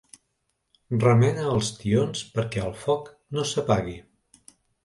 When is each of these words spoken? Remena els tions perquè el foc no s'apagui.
Remena 1.03 1.43
els 1.57 1.69
tions 1.83 2.25
perquè 2.39 2.65
el 2.71 2.75
foc 2.87 3.15
no 3.37 3.47
s'apagui. 3.51 3.99